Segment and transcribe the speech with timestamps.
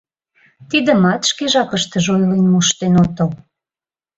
[0.69, 3.29] —Тидымат шке жапыштыже ойлен моштен отыл.